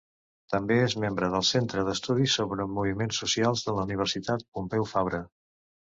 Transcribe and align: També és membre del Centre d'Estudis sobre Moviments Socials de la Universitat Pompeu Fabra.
També 0.53 0.75
és 0.85 0.95
membre 1.03 1.27
del 1.33 1.43
Centre 1.49 1.83
d'Estudis 1.89 2.37
sobre 2.41 2.67
Moviments 2.79 3.21
Socials 3.25 3.67
de 3.69 3.77
la 3.81 3.85
Universitat 3.91 4.49
Pompeu 4.59 4.93
Fabra. 4.95 5.21